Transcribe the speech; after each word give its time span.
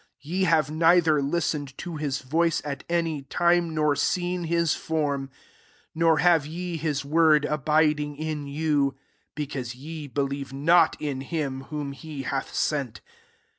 Ye 0.21 0.45
have 0.45 0.71
neither 0.71 1.21
listened 1.21 1.77
to 1.77 1.97
his 1.97 2.21
voice 2.23 2.59
at 2.65 2.83
any 2.89 3.21
tim^ 3.21 3.69
nor 3.69 3.95
seen 3.95 4.45
his 4.45 4.73
form; 4.73 5.27
38 5.93 5.93
nor 5.93 6.17
have 6.17 6.43
ye 6.47 6.77
his 6.77 7.05
word 7.05 7.45
abiding 7.45 8.15
in 8.17 8.47
you; 8.47 8.95
be 9.35 9.45
cause 9.45 9.75
ye 9.75 10.07
believe 10.07 10.51
not 10.51 10.99
in 10.99 11.21
him 11.21 11.65
whom 11.65 11.91
he 11.91 12.23
hath 12.23 12.51
sent. 12.51 13.01